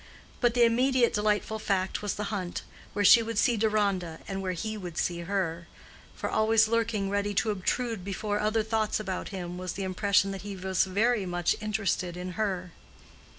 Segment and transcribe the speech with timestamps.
[0.39, 2.63] But the immediate delightful fact was the hunt,
[2.93, 5.67] where she would see Deronda, and where he would see her;
[6.15, 10.41] for always lurking ready to obtrude before other thoughts about him was the impression that
[10.41, 12.71] he was very much interested in her.